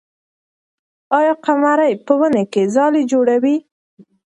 [1.17, 3.57] آیا قمري په ونې کې ځالۍ جوړوي؟